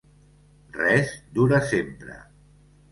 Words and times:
Res 0.79 1.13
dura 1.39 1.61
sempre. 1.69 2.21